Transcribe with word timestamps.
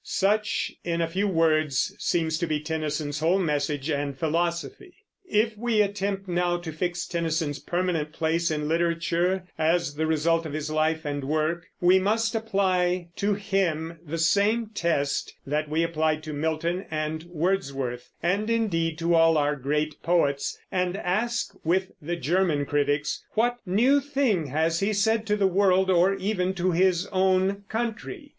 Such, 0.03 0.71
in 0.83 0.99
a 0.99 1.07
few 1.07 1.27
words, 1.27 1.93
seems 1.99 2.39
to 2.39 2.47
be 2.47 2.59
Tennyson's 2.59 3.19
whole 3.19 3.37
message 3.37 3.87
and 3.91 4.17
philosophy. 4.17 4.95
If 5.29 5.55
we 5.55 5.83
attempt 5.83 6.27
now 6.27 6.57
to 6.57 6.71
fix 6.71 7.05
Tennyson's 7.05 7.59
permanent 7.59 8.11
place 8.11 8.49
in 8.49 8.67
literature, 8.67 9.43
as 9.59 9.93
the 9.93 10.07
result 10.07 10.47
of 10.47 10.53
his 10.53 10.71
life 10.71 11.05
and 11.05 11.23
work, 11.25 11.67
we 11.79 11.99
must 11.99 12.33
apply 12.33 13.09
to 13.17 13.35
him 13.35 13.99
the 14.03 14.17
same 14.17 14.71
test 14.73 15.35
that 15.45 15.69
we 15.69 15.83
applied 15.83 16.23
to 16.23 16.33
Milton 16.33 16.87
and 16.89 17.21
Wordsworth, 17.25 18.09
and, 18.23 18.49
indeed, 18.49 18.97
to 18.97 19.13
all 19.13 19.37
our 19.37 19.55
great 19.55 20.01
poets, 20.01 20.57
and 20.71 20.97
ask 20.97 21.53
with 21.63 21.91
the 22.01 22.15
German 22.15 22.65
critics, 22.65 23.23
"What 23.33 23.59
new 23.67 23.99
thing 24.01 24.47
has 24.47 24.79
he 24.79 24.93
said 24.93 25.27
to 25.27 25.35
the 25.35 25.45
world 25.45 25.91
or 25.91 26.15
even 26.15 26.55
to 26.55 26.71
his 26.71 27.05
own 27.11 27.65
country?" 27.69 28.29